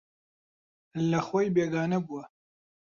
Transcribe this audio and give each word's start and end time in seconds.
لەخۆی 1.09 1.53
بێگانە 1.55 1.99
بووە 2.05 2.23